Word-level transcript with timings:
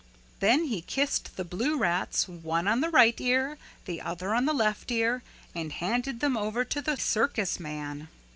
Then 0.39 0.63
he 0.65 0.81
kissed 0.81 1.35
the 1.37 1.43
blue 1.45 1.77
rats, 1.77 2.27
one 2.27 2.67
on 2.67 2.81
the 2.81 2.89
right 2.89 3.13
ear, 3.21 3.59
the 3.85 4.01
other 4.01 4.33
on 4.33 4.45
the 4.45 4.51
left 4.53 4.89
ear, 4.89 5.21
and 5.53 5.71
handed 5.71 6.21
them 6.21 6.35
over 6.35 6.65
to 6.65 6.81
the 6.81 6.97
circus 6.97 7.59
man. 7.59 8.07